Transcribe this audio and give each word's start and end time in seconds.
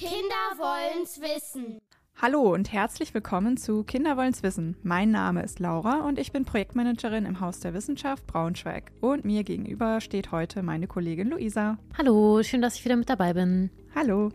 Kinder 0.00 0.56
wollen's 0.56 1.20
wissen. 1.20 1.78
Hallo 2.22 2.54
und 2.54 2.72
herzlich 2.72 3.12
willkommen 3.12 3.58
zu 3.58 3.84
Kinder 3.84 4.16
wollen's 4.16 4.42
wissen. 4.42 4.76
Mein 4.82 5.10
Name 5.10 5.42
ist 5.42 5.58
Laura 5.58 6.06
und 6.08 6.18
ich 6.18 6.32
bin 6.32 6.46
Projektmanagerin 6.46 7.26
im 7.26 7.40
Haus 7.40 7.60
der 7.60 7.74
Wissenschaft 7.74 8.26
Braunschweig. 8.26 8.92
Und 9.02 9.26
mir 9.26 9.44
gegenüber 9.44 10.00
steht 10.00 10.32
heute 10.32 10.62
meine 10.62 10.86
Kollegin 10.86 11.28
Luisa. 11.28 11.76
Hallo, 11.98 12.42
schön, 12.42 12.62
dass 12.62 12.76
ich 12.76 12.84
wieder 12.86 12.96
mit 12.96 13.10
dabei 13.10 13.34
bin. 13.34 13.68
Hallo. 13.94 14.30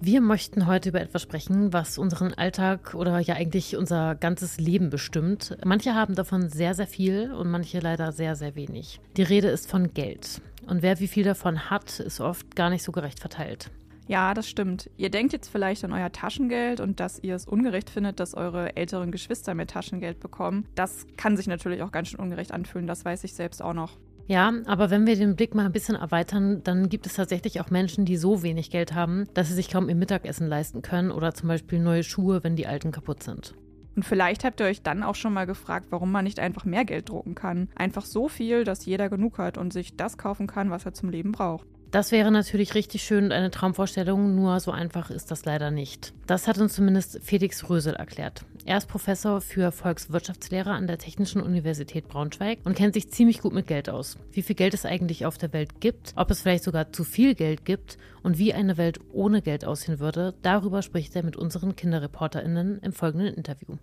Wir 0.00 0.20
möchten 0.20 0.66
heute 0.66 0.88
über 0.88 1.00
etwas 1.00 1.22
sprechen, 1.22 1.72
was 1.72 1.96
unseren 1.96 2.34
Alltag 2.34 2.94
oder 2.94 3.20
ja 3.20 3.36
eigentlich 3.36 3.76
unser 3.76 4.16
ganzes 4.16 4.58
Leben 4.58 4.90
bestimmt. 4.90 5.56
Manche 5.64 5.94
haben 5.94 6.16
davon 6.16 6.48
sehr, 6.48 6.74
sehr 6.74 6.88
viel 6.88 7.32
und 7.32 7.52
manche 7.52 7.78
leider 7.78 8.10
sehr, 8.10 8.34
sehr 8.34 8.56
wenig. 8.56 9.00
Die 9.16 9.22
Rede 9.22 9.46
ist 9.46 9.70
von 9.70 9.94
Geld. 9.94 10.40
Und 10.66 10.82
wer 10.82 10.98
wie 10.98 11.06
viel 11.06 11.22
davon 11.22 11.70
hat, 11.70 12.00
ist 12.00 12.20
oft 12.20 12.56
gar 12.56 12.68
nicht 12.68 12.82
so 12.82 12.90
gerecht 12.90 13.20
verteilt. 13.20 13.70
Ja, 14.06 14.34
das 14.34 14.48
stimmt. 14.48 14.90
Ihr 14.96 15.10
denkt 15.10 15.32
jetzt 15.32 15.48
vielleicht 15.48 15.84
an 15.84 15.92
euer 15.92 16.12
Taschengeld 16.12 16.80
und 16.80 17.00
dass 17.00 17.22
ihr 17.22 17.34
es 17.34 17.46
ungerecht 17.46 17.88
findet, 17.88 18.20
dass 18.20 18.34
eure 18.34 18.76
älteren 18.76 19.10
Geschwister 19.10 19.54
mehr 19.54 19.66
Taschengeld 19.66 20.20
bekommen. 20.20 20.66
Das 20.74 21.06
kann 21.16 21.36
sich 21.36 21.46
natürlich 21.46 21.82
auch 21.82 21.92
ganz 21.92 22.08
schön 22.08 22.20
ungerecht 22.20 22.52
anfühlen, 22.52 22.86
das 22.86 23.04
weiß 23.04 23.24
ich 23.24 23.34
selbst 23.34 23.62
auch 23.62 23.74
noch. 23.74 23.98
Ja, 24.26 24.52
aber 24.66 24.90
wenn 24.90 25.06
wir 25.06 25.16
den 25.16 25.36
Blick 25.36 25.54
mal 25.54 25.66
ein 25.66 25.72
bisschen 25.72 25.96
erweitern, 25.96 26.62
dann 26.64 26.88
gibt 26.88 27.06
es 27.06 27.14
tatsächlich 27.14 27.60
auch 27.60 27.70
Menschen, 27.70 28.06
die 28.06 28.16
so 28.16 28.42
wenig 28.42 28.70
Geld 28.70 28.94
haben, 28.94 29.26
dass 29.34 29.48
sie 29.48 29.54
sich 29.54 29.70
kaum 29.70 29.88
ihr 29.88 29.94
Mittagessen 29.94 30.48
leisten 30.48 30.80
können 30.80 31.10
oder 31.10 31.34
zum 31.34 31.48
Beispiel 31.48 31.78
neue 31.78 32.02
Schuhe, 32.02 32.42
wenn 32.42 32.56
die 32.56 32.66
alten 32.66 32.90
kaputt 32.90 33.22
sind. 33.22 33.54
Und 33.96 34.04
vielleicht 34.04 34.44
habt 34.44 34.60
ihr 34.60 34.66
euch 34.66 34.82
dann 34.82 35.02
auch 35.02 35.14
schon 35.14 35.34
mal 35.34 35.44
gefragt, 35.44 35.86
warum 35.90 36.10
man 36.10 36.24
nicht 36.24 36.40
einfach 36.40 36.64
mehr 36.64 36.84
Geld 36.84 37.10
drucken 37.10 37.34
kann. 37.34 37.68
Einfach 37.76 38.04
so 38.04 38.28
viel, 38.28 38.64
dass 38.64 38.86
jeder 38.86 39.08
genug 39.08 39.38
hat 39.38 39.58
und 39.58 39.72
sich 39.72 39.96
das 39.96 40.18
kaufen 40.18 40.46
kann, 40.46 40.70
was 40.70 40.84
er 40.84 40.94
zum 40.94 41.10
Leben 41.10 41.32
braucht. 41.32 41.66
Das 41.94 42.10
wäre 42.10 42.32
natürlich 42.32 42.74
richtig 42.74 43.04
schön 43.04 43.26
und 43.26 43.30
eine 43.30 43.52
Traumvorstellung, 43.52 44.34
nur 44.34 44.58
so 44.58 44.72
einfach 44.72 45.10
ist 45.10 45.30
das 45.30 45.44
leider 45.44 45.70
nicht. 45.70 46.12
Das 46.26 46.48
hat 46.48 46.58
uns 46.58 46.74
zumindest 46.74 47.20
Felix 47.22 47.70
Rösel 47.70 47.94
erklärt. 47.94 48.44
Er 48.64 48.78
ist 48.78 48.88
Professor 48.88 49.40
für 49.40 49.70
Volkswirtschaftslehre 49.70 50.72
an 50.72 50.88
der 50.88 50.98
Technischen 50.98 51.40
Universität 51.40 52.08
Braunschweig 52.08 52.58
und 52.64 52.74
kennt 52.74 52.94
sich 52.94 53.12
ziemlich 53.12 53.40
gut 53.40 53.52
mit 53.52 53.68
Geld 53.68 53.88
aus. 53.88 54.18
Wie 54.32 54.42
viel 54.42 54.56
Geld 54.56 54.74
es 54.74 54.84
eigentlich 54.84 55.24
auf 55.24 55.38
der 55.38 55.52
Welt 55.52 55.80
gibt, 55.80 56.14
ob 56.16 56.32
es 56.32 56.42
vielleicht 56.42 56.64
sogar 56.64 56.90
zu 56.92 57.04
viel 57.04 57.36
Geld 57.36 57.64
gibt 57.64 57.96
und 58.24 58.38
wie 58.38 58.52
eine 58.52 58.76
Welt 58.76 58.98
ohne 59.12 59.40
Geld 59.40 59.64
aussehen 59.64 60.00
würde, 60.00 60.34
darüber 60.42 60.82
spricht 60.82 61.14
er 61.14 61.22
mit 61.22 61.36
unseren 61.36 61.76
KinderreporterInnen 61.76 62.80
im 62.80 62.92
folgenden 62.92 63.32
Interview. 63.34 63.76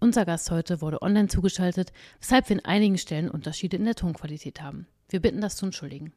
Unser 0.00 0.24
Gast 0.24 0.50
heute 0.50 0.80
wurde 0.80 1.02
online 1.02 1.28
zugeschaltet, 1.28 1.92
weshalb 2.20 2.48
wir 2.48 2.56
in 2.56 2.64
einigen 2.64 2.96
Stellen 2.96 3.30
Unterschiede 3.30 3.76
in 3.76 3.84
der 3.84 3.96
Tonqualität 3.96 4.62
haben. 4.62 4.86
Wir 5.10 5.20
bitten 5.20 5.42
das 5.42 5.56
zu 5.56 5.66
entschuldigen. 5.66 6.14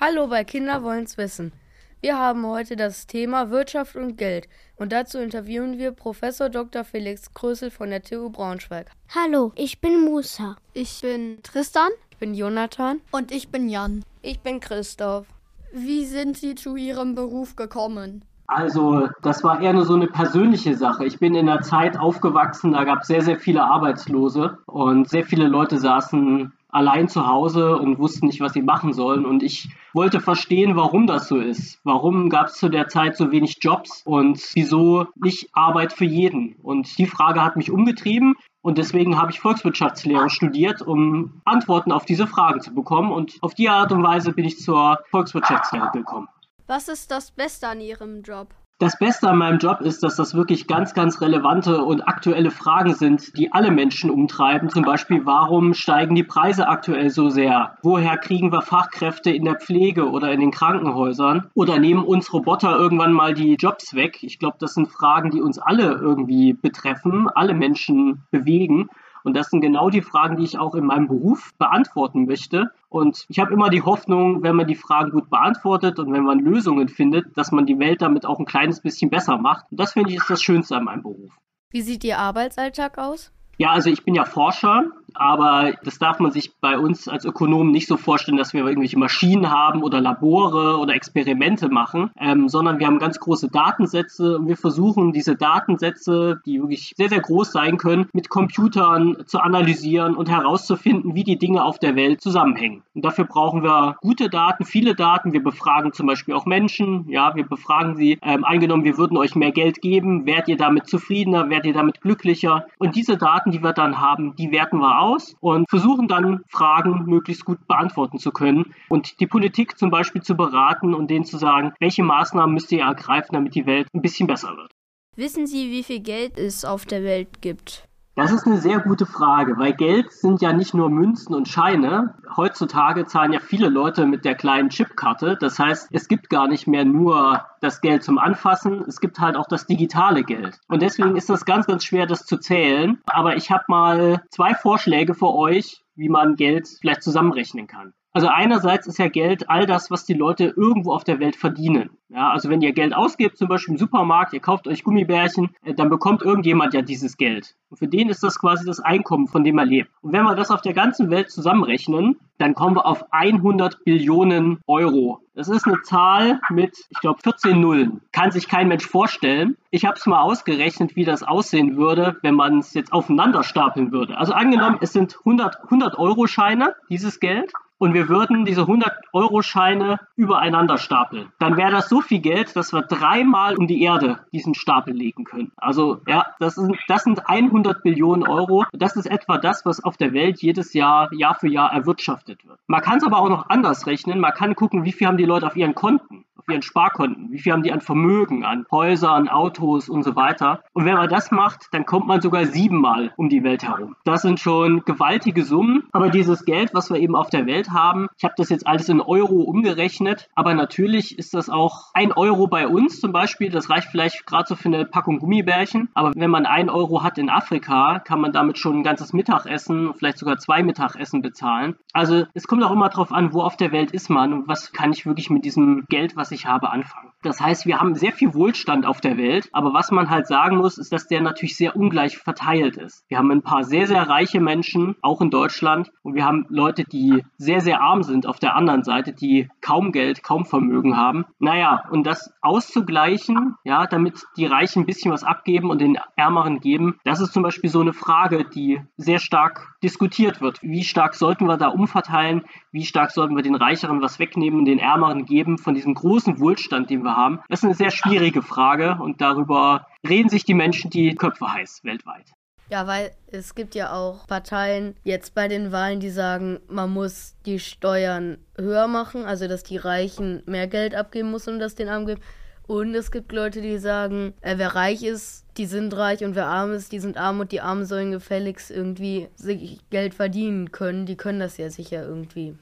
Hallo 0.00 0.26
bei 0.26 0.42
Kinder 0.42 0.82
wollen's 0.82 1.16
wissen. 1.18 1.52
Wir 2.00 2.18
haben 2.18 2.44
heute 2.44 2.74
das 2.74 3.06
Thema 3.06 3.50
Wirtschaft 3.50 3.94
und 3.94 4.16
Geld 4.16 4.48
und 4.76 4.90
dazu 4.90 5.18
interviewen 5.18 5.78
wir 5.78 5.92
Professor 5.92 6.48
Dr. 6.48 6.82
Felix 6.82 7.32
Krösel 7.32 7.70
von 7.70 7.90
der 7.90 8.02
TU 8.02 8.28
Braunschweig. 8.28 8.90
Hallo, 9.14 9.52
ich 9.54 9.80
bin 9.80 10.00
Musa. 10.04 10.56
Ich 10.72 11.00
bin 11.00 11.38
Tristan. 11.44 11.90
Ich 12.10 12.18
bin 12.18 12.34
Jonathan. 12.34 13.00
Und 13.12 13.30
ich 13.30 13.50
bin 13.50 13.68
Jan. 13.68 14.04
Ich 14.20 14.40
bin 14.40 14.58
Christoph. 14.58 15.26
Wie 15.72 16.04
sind 16.04 16.36
Sie 16.36 16.56
zu 16.56 16.74
Ihrem 16.74 17.14
Beruf 17.14 17.54
gekommen? 17.54 18.24
Also, 18.48 19.08
das 19.22 19.44
war 19.44 19.62
eher 19.62 19.74
nur 19.74 19.86
so 19.86 19.94
eine 19.94 20.08
persönliche 20.08 20.76
Sache. 20.76 21.04
Ich 21.04 21.20
bin 21.20 21.36
in 21.36 21.48
einer 21.48 21.62
Zeit 21.62 21.98
aufgewachsen, 21.98 22.72
da 22.72 22.82
gab 22.82 23.02
es 23.02 23.06
sehr, 23.06 23.22
sehr 23.22 23.38
viele 23.38 23.62
Arbeitslose 23.62 24.58
und 24.66 25.08
sehr 25.08 25.24
viele 25.24 25.46
Leute 25.46 25.78
saßen 25.78 26.52
allein 26.74 27.08
zu 27.08 27.26
Hause 27.26 27.76
und 27.76 27.98
wussten 27.98 28.26
nicht, 28.26 28.40
was 28.40 28.52
sie 28.52 28.62
machen 28.62 28.92
sollen. 28.92 29.24
Und 29.24 29.42
ich 29.42 29.68
wollte 29.92 30.20
verstehen, 30.20 30.76
warum 30.76 31.06
das 31.06 31.28
so 31.28 31.38
ist. 31.38 31.80
Warum 31.84 32.28
gab 32.28 32.48
es 32.48 32.54
zu 32.54 32.68
der 32.68 32.88
Zeit 32.88 33.16
so 33.16 33.30
wenig 33.30 33.58
Jobs 33.60 34.02
und 34.04 34.42
wieso 34.54 35.06
nicht 35.14 35.48
Arbeit 35.52 35.92
für 35.92 36.04
jeden? 36.04 36.56
Und 36.62 36.98
die 36.98 37.06
Frage 37.06 37.42
hat 37.42 37.56
mich 37.56 37.70
umgetrieben. 37.70 38.34
Und 38.60 38.78
deswegen 38.78 39.18
habe 39.18 39.30
ich 39.30 39.40
Volkswirtschaftslehre 39.40 40.30
studiert, 40.30 40.82
um 40.82 41.40
Antworten 41.44 41.92
auf 41.92 42.04
diese 42.04 42.26
Fragen 42.26 42.60
zu 42.60 42.74
bekommen. 42.74 43.12
Und 43.12 43.38
auf 43.40 43.54
die 43.54 43.68
Art 43.68 43.92
und 43.92 44.02
Weise 44.02 44.32
bin 44.32 44.44
ich 44.44 44.58
zur 44.58 44.98
Volkswirtschaftslehre 45.10 45.90
gekommen. 45.92 46.28
Was 46.66 46.88
ist 46.88 47.10
das 47.10 47.30
Beste 47.30 47.68
an 47.68 47.80
Ihrem 47.80 48.22
Job? 48.22 48.48
Das 48.80 48.98
Beste 48.98 49.28
an 49.28 49.38
meinem 49.38 49.58
Job 49.58 49.82
ist, 49.82 50.02
dass 50.02 50.16
das 50.16 50.34
wirklich 50.34 50.66
ganz, 50.66 50.94
ganz 50.94 51.20
relevante 51.20 51.84
und 51.84 52.08
aktuelle 52.08 52.50
Fragen 52.50 52.92
sind, 52.92 53.38
die 53.38 53.52
alle 53.52 53.70
Menschen 53.70 54.10
umtreiben. 54.10 54.68
Zum 54.68 54.82
Beispiel, 54.82 55.24
warum 55.24 55.74
steigen 55.74 56.16
die 56.16 56.24
Preise 56.24 56.66
aktuell 56.66 57.08
so 57.10 57.28
sehr? 57.28 57.78
Woher 57.84 58.16
kriegen 58.16 58.50
wir 58.50 58.62
Fachkräfte 58.62 59.30
in 59.30 59.44
der 59.44 59.60
Pflege 59.60 60.10
oder 60.10 60.32
in 60.32 60.40
den 60.40 60.50
Krankenhäusern? 60.50 61.50
Oder 61.54 61.78
nehmen 61.78 62.02
uns 62.02 62.32
Roboter 62.32 62.76
irgendwann 62.76 63.12
mal 63.12 63.32
die 63.32 63.54
Jobs 63.54 63.94
weg? 63.94 64.24
Ich 64.24 64.40
glaube, 64.40 64.56
das 64.58 64.74
sind 64.74 64.88
Fragen, 64.88 65.30
die 65.30 65.40
uns 65.40 65.60
alle 65.60 65.92
irgendwie 65.92 66.52
betreffen, 66.52 67.28
alle 67.32 67.54
Menschen 67.54 68.24
bewegen. 68.32 68.88
Und 69.22 69.36
das 69.36 69.50
sind 69.50 69.60
genau 69.60 69.88
die 69.88 70.02
Fragen, 70.02 70.36
die 70.36 70.44
ich 70.44 70.58
auch 70.58 70.74
in 70.74 70.84
meinem 70.84 71.06
Beruf 71.06 71.52
beantworten 71.58 72.26
möchte. 72.26 72.72
Und 72.94 73.24
ich 73.28 73.40
habe 73.40 73.52
immer 73.52 73.70
die 73.70 73.82
Hoffnung, 73.82 74.44
wenn 74.44 74.54
man 74.54 74.68
die 74.68 74.76
Fragen 74.76 75.10
gut 75.10 75.28
beantwortet 75.28 75.98
und 75.98 76.12
wenn 76.12 76.22
man 76.22 76.38
Lösungen 76.38 76.88
findet, 76.88 77.36
dass 77.36 77.50
man 77.50 77.66
die 77.66 77.80
Welt 77.80 78.02
damit 78.02 78.24
auch 78.24 78.38
ein 78.38 78.46
kleines 78.46 78.80
bisschen 78.80 79.10
besser 79.10 79.36
macht. 79.36 79.64
Und 79.72 79.80
das 79.80 79.94
finde 79.94 80.10
ich 80.10 80.18
ist 80.18 80.30
das 80.30 80.40
Schönste 80.40 80.76
an 80.76 80.84
meinem 80.84 81.02
Beruf. 81.02 81.32
Wie 81.70 81.82
sieht 81.82 82.04
Ihr 82.04 82.20
Arbeitsalltag 82.20 82.96
aus? 82.98 83.32
Ja, 83.58 83.70
also 83.70 83.90
ich 83.90 84.04
bin 84.04 84.14
ja 84.14 84.24
Forscher, 84.24 84.84
aber 85.14 85.72
das 85.84 85.98
darf 85.98 86.18
man 86.18 86.32
sich 86.32 86.52
bei 86.60 86.78
uns 86.78 87.08
als 87.08 87.24
Ökonomen 87.24 87.70
nicht 87.70 87.86
so 87.86 87.96
vorstellen, 87.96 88.36
dass 88.36 88.52
wir 88.52 88.66
irgendwelche 88.66 88.98
Maschinen 88.98 89.50
haben 89.50 89.82
oder 89.82 90.00
Labore 90.00 90.78
oder 90.78 90.94
Experimente 90.94 91.68
machen, 91.68 92.10
ähm, 92.18 92.48
sondern 92.48 92.78
wir 92.78 92.86
haben 92.86 92.98
ganz 92.98 93.20
große 93.20 93.48
Datensätze 93.48 94.38
und 94.38 94.48
wir 94.48 94.56
versuchen 94.56 95.12
diese 95.12 95.36
Datensätze, 95.36 96.40
die 96.44 96.60
wirklich 96.60 96.94
sehr, 96.96 97.08
sehr 97.08 97.20
groß 97.20 97.52
sein 97.52 97.78
können, 97.78 98.08
mit 98.12 98.28
Computern 98.28 99.24
zu 99.26 99.38
analysieren 99.38 100.16
und 100.16 100.28
herauszufinden, 100.28 101.14
wie 101.14 101.24
die 101.24 101.38
Dinge 101.38 101.64
auf 101.64 101.78
der 101.78 101.94
Welt 101.94 102.20
zusammenhängen. 102.20 102.82
Und 102.94 103.04
dafür 103.04 103.24
brauchen 103.24 103.62
wir 103.62 103.96
gute 104.00 104.28
Daten, 104.28 104.64
viele 104.64 104.94
Daten. 104.94 105.32
Wir 105.32 105.42
befragen 105.42 105.92
zum 105.92 106.06
Beispiel 106.06 106.34
auch 106.34 106.46
Menschen. 106.46 107.08
Ja, 107.08 107.34
wir 107.34 107.46
befragen 107.46 107.96
sie. 107.96 108.18
Ähm, 108.22 108.44
eingenommen, 108.44 108.84
wir 108.84 108.98
würden 108.98 109.16
euch 109.16 109.34
mehr 109.34 109.52
Geld 109.52 109.80
geben. 109.80 110.26
Werdet 110.26 110.48
ihr 110.48 110.56
damit 110.56 110.86
zufriedener? 110.88 111.50
Werdet 111.50 111.66
ihr 111.66 111.72
damit 111.74 112.00
glücklicher? 112.00 112.66
Und 112.78 112.96
diese 112.96 113.16
Daten, 113.16 113.43
die 113.52 113.62
wir 113.62 113.72
dann 113.72 114.00
haben, 114.00 114.36
die 114.36 114.50
werten 114.50 114.78
wir 114.78 115.00
aus 115.00 115.34
und 115.40 115.68
versuchen 115.68 116.08
dann 116.08 116.42
Fragen 116.48 117.04
möglichst 117.06 117.44
gut 117.44 117.66
beantworten 117.66 118.18
zu 118.18 118.30
können 118.30 118.74
und 118.88 119.20
die 119.20 119.26
Politik 119.26 119.78
zum 119.78 119.90
Beispiel 119.90 120.22
zu 120.22 120.36
beraten 120.36 120.94
und 120.94 121.10
denen 121.10 121.24
zu 121.24 121.38
sagen, 121.38 121.72
welche 121.80 122.02
Maßnahmen 122.02 122.54
müsst 122.54 122.72
ihr 122.72 122.82
ergreifen, 122.82 123.34
damit 123.34 123.54
die 123.54 123.66
Welt 123.66 123.88
ein 123.94 124.02
bisschen 124.02 124.26
besser 124.26 124.56
wird. 124.56 124.72
Wissen 125.16 125.46
Sie, 125.46 125.70
wie 125.70 125.82
viel 125.82 126.00
Geld 126.00 126.38
es 126.38 126.64
auf 126.64 126.86
der 126.86 127.04
Welt 127.04 127.40
gibt? 127.40 127.88
Das 128.16 128.30
ist 128.30 128.46
eine 128.46 128.58
sehr 128.58 128.78
gute 128.78 129.06
Frage, 129.06 129.58
weil 129.58 129.72
Geld 129.72 130.12
sind 130.12 130.40
ja 130.40 130.52
nicht 130.52 130.72
nur 130.72 130.88
Münzen 130.88 131.34
und 131.34 131.48
Scheine. 131.48 132.14
Heutzutage 132.36 133.06
zahlen 133.06 133.32
ja 133.32 133.40
viele 133.40 133.68
Leute 133.68 134.06
mit 134.06 134.24
der 134.24 134.36
kleinen 134.36 134.68
Chipkarte. 134.68 135.36
Das 135.36 135.58
heißt, 135.58 135.88
es 135.90 136.06
gibt 136.06 136.30
gar 136.30 136.46
nicht 136.46 136.68
mehr 136.68 136.84
nur 136.84 137.44
das 137.60 137.80
Geld 137.80 138.04
zum 138.04 138.18
Anfassen, 138.18 138.84
es 138.86 139.00
gibt 139.00 139.18
halt 139.18 139.34
auch 139.36 139.48
das 139.48 139.66
digitale 139.66 140.22
Geld. 140.22 140.60
Und 140.68 140.82
deswegen 140.82 141.16
ist 141.16 141.28
das 141.28 141.44
ganz, 141.44 141.66
ganz 141.66 141.84
schwer, 141.84 142.06
das 142.06 142.24
zu 142.24 142.38
zählen. 142.38 143.02
Aber 143.06 143.34
ich 143.34 143.50
habe 143.50 143.64
mal 143.66 144.22
zwei 144.30 144.54
Vorschläge 144.54 145.14
für 145.14 145.34
euch, 145.34 145.82
wie 145.96 146.08
man 146.08 146.36
Geld 146.36 146.68
vielleicht 146.80 147.02
zusammenrechnen 147.02 147.66
kann. 147.66 147.94
Also 148.14 148.28
einerseits 148.28 148.86
ist 148.86 148.98
ja 149.00 149.08
Geld 149.08 149.50
all 149.50 149.66
das, 149.66 149.90
was 149.90 150.04
die 150.04 150.14
Leute 150.14 150.54
irgendwo 150.56 150.92
auf 150.92 151.02
der 151.02 151.18
Welt 151.18 151.34
verdienen. 151.34 151.90
Ja, 152.10 152.30
also 152.30 152.48
wenn 152.48 152.60
ihr 152.60 152.72
Geld 152.72 152.94
ausgebt, 152.94 153.36
zum 153.36 153.48
Beispiel 153.48 153.74
im 153.74 153.78
Supermarkt, 153.78 154.32
ihr 154.32 154.40
kauft 154.40 154.68
euch 154.68 154.84
Gummibärchen, 154.84 155.50
äh, 155.64 155.74
dann 155.74 155.90
bekommt 155.90 156.22
irgendjemand 156.22 156.74
ja 156.74 156.82
dieses 156.82 157.16
Geld. 157.16 157.56
Und 157.70 157.78
für 157.78 157.88
den 157.88 158.08
ist 158.08 158.22
das 158.22 158.38
quasi 158.38 158.64
das 158.64 158.78
Einkommen, 158.78 159.26
von 159.26 159.42
dem 159.42 159.58
er 159.58 159.64
lebt. 159.64 159.90
Und 160.00 160.12
wenn 160.12 160.22
wir 160.22 160.36
das 160.36 160.52
auf 160.52 160.62
der 160.62 160.74
ganzen 160.74 161.10
Welt 161.10 161.28
zusammenrechnen, 161.28 162.20
dann 162.38 162.54
kommen 162.54 162.76
wir 162.76 162.86
auf 162.86 163.04
100 163.12 163.82
Billionen 163.84 164.60
Euro. 164.68 165.18
Das 165.34 165.48
ist 165.48 165.66
eine 165.66 165.82
Zahl 165.82 166.40
mit, 166.50 166.78
ich 166.90 167.00
glaube, 167.00 167.18
14 167.20 167.60
Nullen. 167.60 168.00
Kann 168.12 168.30
sich 168.30 168.48
kein 168.48 168.68
Mensch 168.68 168.86
vorstellen. 168.86 169.56
Ich 169.70 169.84
habe 169.84 169.96
es 169.96 170.06
mal 170.06 170.20
ausgerechnet, 170.20 170.94
wie 170.94 171.04
das 171.04 171.24
aussehen 171.24 171.76
würde, 171.76 172.16
wenn 172.22 172.36
man 172.36 172.58
es 172.58 172.74
jetzt 172.74 172.92
aufeinander 172.92 173.42
stapeln 173.42 173.90
würde. 173.90 174.16
Also 174.16 174.34
angenommen, 174.34 174.78
es 174.80 174.92
sind 174.92 175.16
100, 175.18 175.64
100 175.64 175.98
Euro 175.98 176.28
Scheine, 176.28 176.76
dieses 176.88 177.18
Geld 177.18 177.52
und 177.78 177.94
wir 177.94 178.08
würden 178.08 178.44
diese 178.44 178.62
100-Euro-Scheine 178.62 180.00
übereinander 180.16 180.78
stapeln. 180.78 181.32
Dann 181.38 181.56
wäre 181.56 181.72
das 181.72 181.88
so 181.88 182.00
viel 182.00 182.20
Geld, 182.20 182.54
dass 182.56 182.72
wir 182.72 182.82
dreimal 182.82 183.56
um 183.56 183.66
die 183.66 183.82
Erde 183.82 184.20
diesen 184.32 184.54
Stapel 184.54 184.94
legen 184.94 185.24
können. 185.24 185.52
Also 185.56 186.00
ja, 186.06 186.26
das 186.38 186.54
sind, 186.54 186.76
das 186.88 187.04
sind 187.04 187.28
100 187.28 187.82
Billionen 187.82 188.26
Euro. 188.26 188.64
Das 188.72 188.96
ist 188.96 189.06
etwa 189.06 189.38
das, 189.38 189.64
was 189.66 189.82
auf 189.82 189.96
der 189.96 190.12
Welt 190.12 190.40
jedes 190.40 190.72
Jahr, 190.72 191.12
Jahr 191.12 191.34
für 191.34 191.48
Jahr 191.48 191.72
erwirtschaftet 191.72 192.46
wird. 192.46 192.58
Man 192.66 192.80
kann 192.80 192.98
es 192.98 193.04
aber 193.04 193.18
auch 193.18 193.28
noch 193.28 193.48
anders 193.48 193.86
rechnen. 193.86 194.20
Man 194.20 194.32
kann 194.32 194.54
gucken, 194.54 194.84
wie 194.84 194.92
viel 194.92 195.06
haben 195.06 195.16
die 195.16 195.24
Leute 195.24 195.46
auf 195.46 195.56
ihren 195.56 195.74
Konten 195.74 196.24
ihren 196.52 196.62
Sparkonten? 196.62 197.30
Wie 197.30 197.38
viel 197.38 197.52
haben 197.52 197.62
die 197.62 197.72
an 197.72 197.80
Vermögen, 197.80 198.44
an 198.44 198.66
Häusern, 198.70 199.28
Autos 199.28 199.88
und 199.88 200.02
so 200.02 200.16
weiter? 200.16 200.62
Und 200.72 200.84
wenn 200.84 200.94
man 200.94 201.08
das 201.08 201.30
macht, 201.30 201.68
dann 201.72 201.86
kommt 201.86 202.06
man 202.06 202.20
sogar 202.20 202.46
siebenmal 202.46 203.12
um 203.16 203.28
die 203.28 203.44
Welt 203.44 203.62
herum. 203.62 203.96
Das 204.04 204.22
sind 204.22 204.40
schon 204.40 204.84
gewaltige 204.84 205.44
Summen. 205.44 205.84
Aber 205.92 206.10
dieses 206.10 206.44
Geld, 206.44 206.74
was 206.74 206.90
wir 206.90 206.98
eben 206.98 207.16
auf 207.16 207.30
der 207.30 207.46
Welt 207.46 207.70
haben, 207.70 208.08
ich 208.16 208.24
habe 208.24 208.34
das 208.36 208.48
jetzt 208.48 208.66
alles 208.66 208.88
in 208.88 209.00
Euro 209.00 209.42
umgerechnet, 209.42 210.28
aber 210.34 210.54
natürlich 210.54 211.18
ist 211.18 211.34
das 211.34 211.50
auch 211.50 211.90
ein 211.94 212.12
Euro 212.12 212.46
bei 212.46 212.66
uns 212.66 213.00
zum 213.00 213.12
Beispiel. 213.12 213.50
Das 213.50 213.70
reicht 213.70 213.88
vielleicht 213.88 214.26
gerade 214.26 214.46
so 214.48 214.56
für 214.56 214.68
eine 214.68 214.84
Packung 214.84 215.18
Gummibärchen. 215.18 215.88
Aber 215.94 216.12
wenn 216.14 216.30
man 216.30 216.46
ein 216.46 216.70
Euro 216.70 217.02
hat 217.02 217.18
in 217.18 217.30
Afrika, 217.30 218.00
kann 218.00 218.20
man 218.20 218.32
damit 218.32 218.58
schon 218.58 218.78
ein 218.78 218.82
ganzes 218.82 219.12
Mittagessen, 219.12 219.94
vielleicht 219.94 220.18
sogar 220.18 220.38
zwei 220.38 220.62
Mittagessen 220.62 221.22
bezahlen. 221.22 221.76
Also 221.92 222.24
es 222.34 222.46
kommt 222.46 222.62
auch 222.64 222.72
immer 222.72 222.88
darauf 222.88 223.12
an, 223.12 223.32
wo 223.32 223.42
auf 223.42 223.56
der 223.56 223.72
Welt 223.72 223.92
ist 223.92 224.10
man 224.10 224.32
und 224.32 224.48
was 224.48 224.72
kann 224.72 224.92
ich 224.92 225.06
wirklich 225.06 225.30
mit 225.30 225.44
diesem 225.44 225.84
Geld, 225.88 226.16
was 226.16 226.30
ich 226.34 226.46
habe, 226.46 226.70
anfangen. 226.70 227.12
Das 227.22 227.40
heißt, 227.40 227.66
wir 227.66 227.80
haben 227.80 227.94
sehr 227.94 228.12
viel 228.12 228.34
Wohlstand 228.34 228.84
auf 228.84 229.00
der 229.00 229.16
Welt, 229.16 229.48
aber 229.52 229.72
was 229.72 229.90
man 229.90 230.10
halt 230.10 230.26
sagen 230.26 230.58
muss, 230.58 230.76
ist, 230.76 230.92
dass 230.92 231.06
der 231.06 231.22
natürlich 231.22 231.56
sehr 231.56 231.74
ungleich 231.74 232.18
verteilt 232.18 232.76
ist. 232.76 233.04
Wir 233.08 233.18
haben 233.18 233.30
ein 233.30 233.42
paar 233.42 233.64
sehr, 233.64 233.86
sehr 233.86 234.08
reiche 234.08 234.40
Menschen, 234.40 234.96
auch 235.00 235.20
in 235.20 235.30
Deutschland, 235.30 235.90
und 236.02 236.14
wir 236.14 236.24
haben 236.24 236.46
Leute, 236.48 236.84
die 236.84 237.24
sehr, 237.38 237.60
sehr 237.60 237.80
arm 237.80 238.02
sind 238.02 238.26
auf 238.26 238.38
der 238.38 238.56
anderen 238.56 238.84
Seite, 238.84 239.12
die 239.12 239.48
kaum 239.60 239.92
Geld, 239.92 240.22
kaum 240.22 240.44
Vermögen 240.44 240.96
haben. 240.96 241.24
Naja, 241.38 241.84
und 241.90 242.06
das 242.06 242.32
auszugleichen, 242.42 243.54
ja, 243.64 243.86
damit 243.86 244.22
die 244.36 244.46
Reichen 244.46 244.82
ein 244.82 244.86
bisschen 244.86 245.12
was 245.12 245.24
abgeben 245.24 245.70
und 245.70 245.80
den 245.80 245.98
Ärmeren 246.16 246.60
geben, 246.60 246.98
das 247.04 247.20
ist 247.20 247.32
zum 247.32 247.42
Beispiel 247.42 247.70
so 247.70 247.80
eine 247.80 247.92
Frage, 247.92 248.44
die 248.44 248.80
sehr 248.96 249.18
stark 249.18 249.74
diskutiert 249.82 250.40
wird. 250.40 250.62
Wie 250.62 250.84
stark 250.84 251.14
sollten 251.14 251.46
wir 251.46 251.56
da 251.56 251.68
umverteilen? 251.68 252.44
Wie 252.72 252.84
stark 252.84 253.10
sollten 253.10 253.36
wir 253.36 253.42
den 253.42 253.54
Reicheren 253.54 254.00
was 254.00 254.18
wegnehmen 254.18 254.60
und 254.60 254.64
den 254.64 254.78
Ärmeren 254.78 255.26
geben 255.26 255.58
von 255.58 255.74
diesem 255.74 255.94
großen 255.94 256.23
Wohlstand, 256.26 256.90
den 256.90 257.02
wir 257.02 257.16
haben? 257.16 257.40
Das 257.48 257.60
ist 257.60 257.64
eine 257.64 257.74
sehr 257.74 257.90
schwierige 257.90 258.42
Frage 258.42 258.98
und 259.00 259.20
darüber 259.20 259.86
reden 260.08 260.28
sich 260.28 260.44
die 260.44 260.54
Menschen 260.54 260.90
die 260.90 261.14
Köpfe 261.14 261.52
heiß 261.52 261.80
weltweit. 261.84 262.32
Ja, 262.70 262.86
weil 262.86 263.10
es 263.26 263.54
gibt 263.54 263.74
ja 263.74 263.92
auch 263.92 264.26
Parteien 264.26 264.96
jetzt 265.04 265.34
bei 265.34 265.48
den 265.48 265.70
Wahlen, 265.70 266.00
die 266.00 266.10
sagen, 266.10 266.60
man 266.66 266.90
muss 266.90 267.36
die 267.44 267.58
Steuern 267.58 268.38
höher 268.56 268.88
machen, 268.88 269.24
also 269.26 269.48
dass 269.48 269.62
die 269.64 269.76
Reichen 269.76 270.42
mehr 270.46 270.66
Geld 270.66 270.94
abgeben 270.94 271.30
müssen 271.30 271.54
und 271.54 271.60
das 271.60 271.74
den 271.74 271.88
Armen 271.88 272.06
geben. 272.06 272.22
Und 272.66 272.94
es 272.94 273.10
gibt 273.10 273.32
Leute, 273.32 273.60
die 273.60 273.76
sagen, 273.76 274.32
äh, 274.40 274.56
wer 274.56 274.74
reich 274.74 275.02
ist, 275.02 275.44
die 275.58 275.66
sind 275.66 275.94
reich 275.94 276.24
und 276.24 276.34
wer 276.34 276.46
arm 276.46 276.72
ist, 276.72 276.92
die 276.92 276.98
sind 276.98 277.18
arm 277.18 277.40
und 277.40 277.52
die 277.52 277.60
Armen 277.60 277.84
sollen 277.84 278.10
gefälligst 278.10 278.70
irgendwie 278.70 279.28
sich 279.34 279.78
Geld 279.90 280.14
verdienen 280.14 280.72
können. 280.72 281.04
Die 281.04 281.16
können 281.16 281.40
das 281.40 281.58
ja 281.58 281.68
sicher 281.68 282.02
irgendwie. 282.02 282.56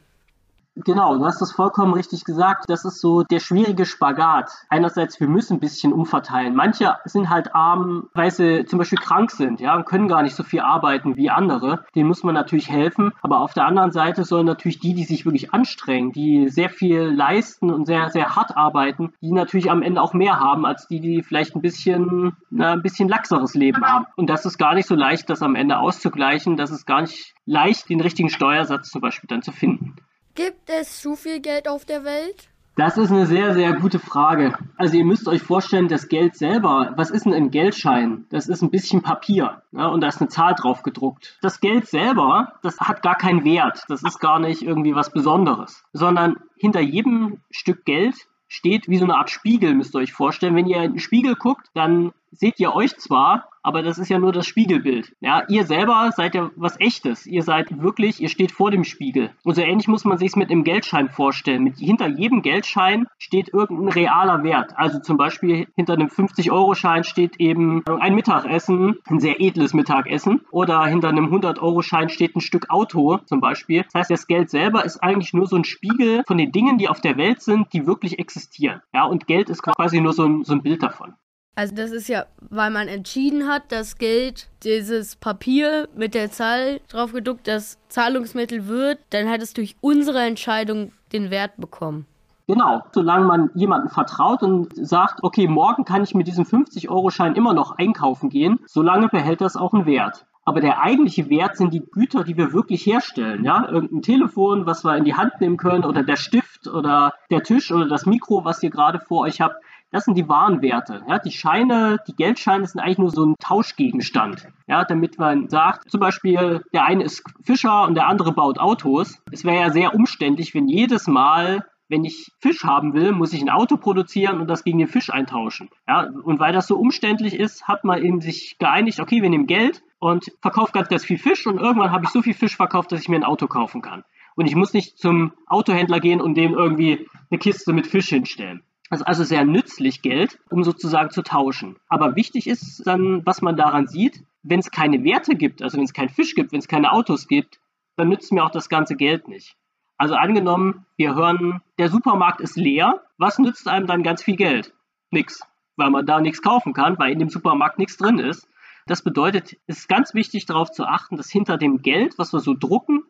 Genau, 0.75 1.19
du 1.19 1.27
hast 1.27 1.43
das 1.43 1.53
vollkommen 1.53 1.93
richtig 1.93 2.25
gesagt. 2.25 2.65
Das 2.69 2.87
ist 2.87 2.99
so 2.99 3.25
der 3.25 3.41
schwierige 3.41 3.85
Spagat. 3.85 4.51
Einerseits, 4.71 5.21
wir 5.21 5.29
müssen 5.29 5.59
ein 5.59 5.61
bisschen 5.61 5.93
umverteilen. 5.93 6.55
Manche 6.55 6.97
sind 7.05 7.29
halt 7.29 7.55
arm, 7.55 8.09
weil 8.15 8.31
sie 8.31 8.65
zum 8.65 8.79
Beispiel 8.79 8.99
krank 8.99 9.31
sind, 9.31 9.61
ja, 9.61 9.77
und 9.77 9.85
können 9.85 10.09
gar 10.09 10.23
nicht 10.23 10.35
so 10.35 10.43
viel 10.43 10.61
arbeiten 10.61 11.17
wie 11.17 11.29
andere. 11.29 11.85
Denen 11.95 12.09
muss 12.09 12.23
man 12.23 12.35
natürlich 12.35 12.71
helfen. 12.71 13.13
Aber 13.21 13.41
auf 13.41 13.53
der 13.53 13.67
anderen 13.67 13.93
Seite 13.93 14.25
sollen 14.25 14.47
natürlich 14.47 14.81
die, 14.81 14.95
die 14.95 15.05
sich 15.05 15.27
wirklich 15.27 15.53
anstrengen, 15.53 16.13
die 16.13 16.49
sehr 16.49 16.71
viel 16.71 17.03
leisten 17.03 17.71
und 17.71 17.85
sehr, 17.85 18.09
sehr 18.09 18.35
hart 18.35 18.57
arbeiten, 18.57 19.13
die 19.21 19.33
natürlich 19.33 19.71
am 19.71 19.83
Ende 19.83 20.01
auch 20.01 20.15
mehr 20.15 20.41
haben, 20.41 20.65
als 20.65 20.89
die, 20.89 21.01
die 21.01 21.23
vielleicht 21.23 21.55
ein 21.55 21.61
bisschen, 21.61 22.35
na, 22.49 22.73
ein 22.73 22.83
bisschen 22.83 23.11
laxeres 23.11 23.53
Leben 23.55 23.85
haben. 23.85 24.07
Und 24.17 24.31
das 24.31 24.47
ist 24.47 24.57
gar 24.57 24.75
nicht 24.75 24.89
so 24.89 24.95
leicht, 24.95 25.29
das 25.29 25.43
am 25.43 25.55
Ende 25.55 25.79
auszugleichen. 25.79 26.57
Das 26.57 26.71
ist 26.71 26.87
gar 26.87 27.03
nicht 27.03 27.35
leicht, 27.45 27.91
den 27.91 28.01
richtigen 28.01 28.31
Steuersatz 28.31 28.89
zum 28.89 29.03
Beispiel 29.03 29.29
dann 29.29 29.43
zu 29.43 29.53
finden. 29.53 29.97
Gibt 30.35 30.71
es 30.71 31.01
zu 31.03 31.15
viel 31.15 31.41
Geld 31.41 31.69
auf 31.69 31.85
der 31.85 32.05
Welt? 32.05 32.49
Das 32.75 32.97
ist 32.97 33.11
eine 33.11 33.27
sehr, 33.27 33.53
sehr 33.53 33.75
gute 33.75 33.99
Frage. 33.99 34.57
Also 34.79 34.97
ihr 34.97 35.05
müsst 35.05 35.29
euch 35.29 35.43
vorstellen, 35.43 35.89
das 35.89 36.09
Geld 36.09 36.37
selber, 36.37 36.95
was 36.97 37.11
ist 37.11 37.27
denn 37.27 37.35
ein 37.35 37.51
Geldschein? 37.51 38.25
Das 38.31 38.49
ist 38.49 38.63
ein 38.63 38.71
bisschen 38.71 39.03
Papier 39.03 39.63
ja, 39.73 39.89
und 39.89 40.01
da 40.01 40.09
ist 40.09 40.23
eine 40.23 40.29
Zahl 40.29 40.55
drauf 40.55 40.83
gedruckt. 40.83 41.39
Das 41.43 41.61
Geld 41.61 41.87
selber, 41.87 42.55
das 42.63 42.81
hat 42.81 43.03
gar 43.03 43.17
keinen 43.17 43.45
Wert. 43.45 43.85
Das 43.89 44.03
ist 44.03 44.21
gar 44.21 44.39
nicht 44.39 44.63
irgendwie 44.63 44.95
was 44.95 45.13
Besonderes. 45.13 45.85
Sondern 45.93 46.37
hinter 46.57 46.81
jedem 46.81 47.43
Stück 47.51 47.85
Geld 47.85 48.15
steht 48.49 48.89
wie 48.89 48.97
so 48.97 49.05
eine 49.05 49.17
Art 49.17 49.29
Spiegel, 49.29 49.75
müsst 49.75 49.95
ihr 49.95 49.99
euch 49.99 50.15
vorstellen. 50.15 50.57
Wenn 50.57 50.67
ihr 50.67 50.83
in 50.83 50.93
den 50.93 50.99
Spiegel 50.99 51.35
guckt, 51.35 51.69
dann 51.75 52.13
seht 52.33 52.59
ihr 52.59 52.75
euch 52.75 52.97
zwar, 52.97 53.49
aber 53.63 53.83
das 53.83 53.99
ist 53.99 54.09
ja 54.09 54.19
nur 54.19 54.33
das 54.33 54.47
Spiegelbild. 54.47 55.15
Ja, 55.21 55.45
ihr 55.49 55.65
selber 55.65 56.11
seid 56.17 56.35
ja 56.35 56.51
was 56.57 56.81
echtes. 56.81 57.27
Ihr 57.27 57.43
seid 57.43 57.81
wirklich, 57.81 58.21
ihr 58.21 58.29
steht 58.29 58.51
vor 58.51 58.71
dem 58.71 58.85
Spiegel. 58.85 59.31
Und 59.45 59.55
so 59.55 59.63
ähnlich 59.63 59.87
muss 59.87 60.05
man 60.05 60.19
sich 60.19 60.31
es 60.31 60.37
mit 60.37 60.51
einem 60.51 60.65
Geldschein 60.65 61.09
vorstellen. 61.09 61.63
Mit, 61.63 61.79
hinter 61.79 62.09
jedem 62.09 62.43
Geldschein 62.43 63.07
steht 63.19 63.53
irgendein 63.53 63.89
realer 63.89 64.43
Wert. 64.43 64.73
Also 64.77 64.99
zum 64.99 65.17
Beispiel 65.17 65.69
hinter 65.77 65.93
einem 65.93 66.09
50-Euro-Schein 66.09 67.05
steht 67.05 67.39
eben 67.39 67.85
ein 67.87 68.15
Mittagessen, 68.15 68.97
ein 69.07 69.21
sehr 69.21 69.41
edles 69.41 69.75
Mittagessen. 69.75 70.41
Oder 70.51 70.85
hinter 70.87 71.09
einem 71.09 71.33
100-Euro-Schein 71.33 72.09
steht 72.09 72.35
ein 72.35 72.41
Stück 72.41 72.71
Auto 72.71 73.19
zum 73.27 73.41
Beispiel. 73.41 73.85
Das 73.85 73.95
heißt, 73.95 74.11
das 74.11 74.27
Geld 74.27 74.51
selber 74.51 74.85
ist 74.85 75.03
eigentlich 75.03 75.35
nur 75.35 75.47
so 75.47 75.57
ein 75.57 75.65
Spiegel 75.65 76.25
von 76.27 76.39
den 76.39 76.51
Dingen, 76.51 76.79
die 76.79 76.89
auf 76.89 77.01
der 77.01 77.17
Welt 77.17 77.43
sind, 77.43 77.73
die 77.73 77.87
wirklich 77.87 78.19
existieren. 78.19 78.81
Ja, 78.93 79.05
und 79.05 79.27
Geld 79.27 79.51
ist 79.51 79.63
quasi 79.63 80.01
nur 80.01 80.13
so 80.13 80.25
ein, 80.25 80.45
so 80.45 80.53
ein 80.53 80.63
Bild 80.63 80.83
davon. 80.83 81.15
Also 81.55 81.75
das 81.75 81.91
ist 81.91 82.09
ja, 82.09 82.25
weil 82.49 82.71
man 82.71 82.89
entschieden 82.89 83.47
hat, 83.47 83.71
dass 83.73 83.99
Geld, 83.99 84.49
dieses 84.63 85.17
Papier 85.17 85.89
mit 85.95 86.15
der 86.15 86.31
Zahl 86.31 86.81
drauf 86.89 87.13
gedruckt, 87.13 87.47
das 87.47 87.79
Zahlungsmittel 87.89 88.69
wird, 88.69 88.99
dann 89.11 89.29
hat 89.29 89.43
es 89.43 89.53
durch 89.53 89.77
unsere 89.83 90.23
Entscheidung 90.23 90.93
den 91.13 91.31
Wert 91.31 91.59
bekommen. 91.59 92.07
Genau, 92.47 92.83
solange 92.93 93.27
man 93.27 93.51
jemandem 93.55 93.91
vertraut 93.91 94.43
und 94.43 94.75
sagt, 94.75 95.23
okay, 95.23 95.47
morgen 95.47 95.85
kann 95.85 96.03
ich 96.03 96.15
mit 96.15 96.27
diesem 96.27 96.45
50-Euro-Schein 96.45 97.35
immer 97.35 97.55
noch 97.55 97.79
einkaufen 97.79 98.31
gehen, 98.31 98.59
solange 98.67 99.09
behält 99.09 99.41
das 99.41 99.57
auch 99.57 99.75
einen 99.75 99.87
Wert. 99.87 100.27
Aber 100.45 100.61
der 100.61 100.81
eigentliche 100.81 101.31
Wert 101.31 101.57
sind 101.57 101.73
die 101.73 101.85
Güter, 101.85 102.25
die 102.25 102.37
wir 102.37 102.53
wirklich 102.53 102.85
herstellen. 102.85 103.45
Ja, 103.45 103.69
irgendein 103.69 104.03
Telefon, 104.03 104.67
was 104.67 104.85
wir 104.85 104.97
in 104.97 105.05
die 105.05 105.15
Hand 105.15 105.41
nehmen 105.41 105.57
können, 105.57 105.85
oder 105.85 106.03
der 106.03 106.17
Stift 106.17 106.67
oder 106.67 107.15
der 107.31 107.45
Tisch 107.45 107.71
oder 107.71 107.87
das 107.87 108.07
Mikro, 108.07 108.45
was 108.45 108.61
ihr 108.63 108.71
gerade 108.71 108.99
vor 108.99 109.21
euch 109.21 109.41
habt. 109.41 109.55
Das 109.93 110.05
sind 110.07 110.17
die 110.17 110.29
wahren 110.29 110.63
Werte. 110.63 111.03
Ja, 111.07 111.19
die 111.19 111.31
Scheine, 111.31 111.99
die 112.09 112.17
Geldscheine 112.17 112.67
sind 112.67 112.81
eigentlich 112.81 112.99
nur 112.99 113.11
so 113.11 113.27
ein 113.27 113.35
Tauschgegenstand. 113.39 114.49
Ja, 114.67 114.85
damit 114.85 115.19
man 115.19 115.49
sagt, 115.49 115.91
zum 115.91 116.01
Beispiel, 116.01 116.65
der 116.73 116.87
eine 116.87 117.05
ist 117.05 117.23
Fischer 117.45 117.85
und 117.85 117.95
der 117.95 118.09
andere 118.09 118.33
baut 118.33 118.59
Autos. 118.59 119.23
Es 119.31 119.45
wäre 119.45 119.61
ja 119.61 119.71
sehr 119.71 119.95
umständlich, 119.95 120.55
wenn 120.55 120.67
jedes 120.67 121.07
Mal 121.07 121.67
wenn 121.89 122.07
ich 122.07 122.33
Fisch 122.41 122.65
haben 122.65 122.95
will, 122.95 123.13
muss 123.13 123.35
ich 123.35 123.43
ein 123.43 123.51
Auto 123.51 123.77
produzieren 123.77 124.41
und 124.41 124.49
das 124.49 124.65
gegen 124.65 124.79
den 124.79 124.89
Fisch 124.89 125.11
eintauschen. 125.11 125.69
Ja, 125.87 126.09
und 126.25 126.41
weil 126.41 126.55
das 126.55 126.67
so 126.67 126.79
umständlich 126.79 127.35
ist, 127.35 127.69
hat 127.69 127.85
man 127.85 128.03
eben 128.03 128.23
sich 128.23 128.57
geeinigt, 128.59 128.99
okay, 128.99 129.21
wir 129.21 129.29
nehmen 129.29 129.47
Geld 129.47 129.83
und 129.99 130.25
verkaufen 130.41 130.73
ganz, 130.73 130.89
ganz 130.89 131.05
viel 131.05 131.19
Fisch 131.19 131.47
und 131.47 131.59
irgendwann 131.59 131.93
habe 131.93 132.05
ich 132.05 132.11
so 132.11 132.23
viel 132.23 132.33
Fisch 132.33 132.57
verkauft, 132.57 132.93
dass 132.93 133.03
ich 133.03 133.11
mir 133.11 133.17
ein 133.17 133.25
Auto 133.25 133.47
kaufen 133.47 133.83
kann. 133.83 134.05
Und 134.37 134.47
ich 134.47 134.57
muss 134.57 134.73
nicht 134.73 134.99
zum 134.99 135.35
Autohändler 135.47 136.01
gehen 136.01 136.23
und 136.23 136.35
dem 136.35 136.55
irgendwie 136.55 137.07
eine 137.31 137.39
Kiste 137.39 137.75
mit 137.75 137.87
Fisch 137.87 138.09
hinstellen. 138.09 138.63
Das 138.93 139.01
ist 139.01 139.07
also 139.07 139.25
sehr 139.25 139.47
nützlich 139.47 140.03
Geld, 140.03 140.39
um 140.51 140.65
sozusagen 140.65 141.09
zu 141.09 141.23
tauschen. 141.23 141.77
Aber 141.89 142.15
wichtig 142.15 142.47
ist 142.47 142.87
dann, 142.87 143.25
was 143.25 143.41
man 143.41 143.57
daran 143.57 143.87
sieht, 143.87 144.23
wenn 144.43 144.59
es 144.61 144.71
keine 144.71 145.03
Werte 145.03 145.35
gibt, 145.35 145.63
also 145.63 145.79
wenn 145.79 145.85
es 145.85 145.95
keinen 145.95 146.11
Fisch 146.11 146.35
gibt, 146.35 146.53
wenn 146.53 146.59
es 146.59 146.69
keine 146.69 146.93
Autos 146.93 147.27
gibt, 147.27 147.59
dann 147.97 148.11
nützt 148.11 148.33
mir 148.33 148.45
auch 148.45 148.51
das 148.51 148.69
ganze 148.69 148.95
Geld 148.95 149.29
nicht. 149.29 149.57
Also 149.97 150.15
angenommen, 150.15 150.85
wir 150.99 151.15
hören, 151.15 151.63
der 151.79 151.89
Supermarkt 151.89 152.43
ist 152.43 152.59
leer, 152.59 153.01
was 153.17 153.39
nützt 153.39 153.67
einem 153.67 153.87
dann 153.87 154.03
ganz 154.03 154.23
viel 154.23 154.37
Geld? 154.37 154.75
Nix, 155.11 155.41
weil 155.77 155.89
man 155.89 156.05
da 156.05 156.21
nichts 156.21 156.43
kaufen 156.43 156.75
kann, 156.75 156.99
weil 156.99 157.13
in 157.13 157.19
dem 157.19 157.31
Supermarkt 157.31 157.79
nichts 157.79 157.97
drin 157.97 158.19
ist. 158.19 158.47
Das 158.87 159.03
bedeutet, 159.03 159.57
es 159.67 159.79
ist 159.79 159.89
ganz 159.89 160.13
wichtig 160.13 160.45
darauf 160.45 160.71
zu 160.71 160.85
achten, 160.85 161.17
dass 161.17 161.31
hinter 161.31 161.57
dem 161.57 161.81
Geld, 161.81 162.19
was 162.19 162.35
wir 162.35 162.41
so 162.41 162.53
drucken, 162.53 163.05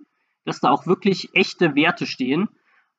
dass 0.44 0.60
da 0.60 0.70
auch 0.70 0.86
wirklich 0.86 1.30
echte 1.34 1.74
Werte 1.74 2.06
stehen 2.06 2.50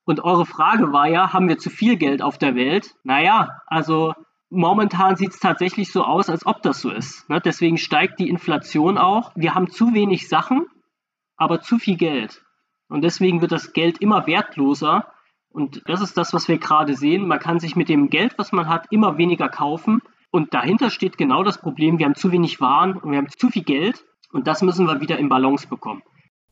und 0.05 0.24
eure 0.24 0.45
Frage 0.45 0.91
war 0.91 1.07
ja, 1.07 1.33
haben 1.33 1.48
wir 1.48 1.57
zu 1.57 1.69
viel 1.69 1.95
Geld 1.95 2.22
auf 2.22 2.38
der 2.38 2.55
Welt? 2.55 2.95
Naja, 3.03 3.50
also 3.67 4.13
momentan 4.50 5.15
sieht 5.15 5.31
es 5.31 5.39
tatsächlich 5.39 5.91
so 5.91 6.03
aus, 6.03 6.29
als 6.29 6.45
ob 6.45 6.62
das 6.62 6.81
so 6.81 6.91
ist. 6.91 7.29
Ne? 7.29 7.41
Deswegen 7.41 7.77
steigt 7.77 8.19
die 8.19 8.29
Inflation 8.29 8.98
auch. 8.98 9.31
Wir 9.36 9.55
haben 9.55 9.69
zu 9.69 9.93
wenig 9.93 10.27
Sachen, 10.27 10.67
aber 11.38 11.62
zu 11.62 11.79
viel 11.79 11.98
Geld. 11.98 12.43
Und 12.89 13.01
deswegen 13.01 13.41
wird 13.41 13.51
das 13.51 13.74
Geld 13.74 14.00
immer 14.00 14.27
wertloser. 14.27 15.07
Und 15.50 15.81
das 15.88 16.01
ist 16.01 16.17
das, 16.17 16.33
was 16.33 16.48
wir 16.48 16.57
gerade 16.57 16.95
sehen. 16.95 17.27
Man 17.27 17.39
kann 17.39 17.60
sich 17.60 17.75
mit 17.75 17.89
dem 17.89 18.10
Geld, 18.10 18.38
was 18.38 18.51
man 18.51 18.67
hat, 18.67 18.88
immer 18.91 19.17
weniger 19.17 19.50
kaufen. 19.50 20.01
Und 20.31 20.53
dahinter 20.53 20.89
steht 20.89 21.17
genau 21.17 21.43
das 21.43 21.60
Problem, 21.60 22.00
wir 22.00 22.05
haben 22.05 22.15
zu 22.15 22.31
wenig 22.31 22.60
Waren 22.60 22.98
und 22.98 23.12
wir 23.12 23.19
haben 23.19 23.29
zu 23.29 23.50
viel 23.50 23.63
Geld. 23.63 24.03
Und 24.31 24.48
das 24.48 24.62
müssen 24.62 24.88
wir 24.88 25.00
wieder 25.00 25.17
in 25.17 25.29
Balance 25.29 25.67
bekommen. 25.67 26.01